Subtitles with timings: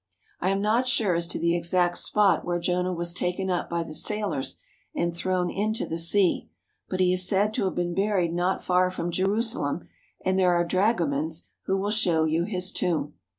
[0.39, 3.83] I am not sure as to the exact spot where Jonah was taken up by
[3.83, 4.59] the sailors
[4.95, 6.49] and thrown into the sea,
[6.89, 9.87] but he is said to have been buried not far from Jerusalem,
[10.25, 13.13] and there are dragomans who will show you his tomb.